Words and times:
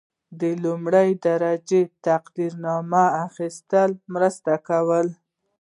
د 0.39 0.41
لومړۍ 0.63 1.09
درجې 1.27 1.81
تقدیرنامې 2.05 3.05
اخیستل 3.25 3.89
مرسته 4.13 4.53
کوي. 4.67 5.03